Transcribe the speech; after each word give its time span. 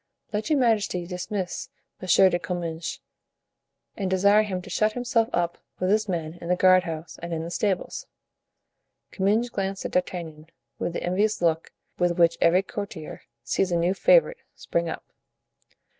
"Let 0.33 0.49
your 0.49 0.57
majesty 0.57 1.05
dismiss 1.05 1.69
M. 2.01 2.07
de 2.31 2.39
Comminges 2.39 2.99
and 3.95 4.09
desire 4.09 4.41
him 4.41 4.59
to 4.63 4.69
shut 4.71 4.93
himself 4.93 5.29
up 5.31 5.59
with 5.77 5.91
his 5.91 6.09
men 6.09 6.39
in 6.41 6.47
the 6.47 6.55
guardhouse 6.55 7.19
and 7.21 7.31
in 7.31 7.43
the 7.43 7.51
stables." 7.51 8.07
Comminges 9.11 9.51
glanced 9.51 9.85
at 9.85 9.91
D'Artagnan 9.91 10.49
with 10.79 10.93
the 10.93 11.03
envious 11.03 11.39
look 11.39 11.71
with 11.99 12.17
which 12.17 12.39
every 12.41 12.63
courtier 12.63 13.21
sees 13.43 13.71
a 13.71 13.77
new 13.77 13.93
favorite 13.93 14.41
spring 14.55 14.89
up. 14.89 15.05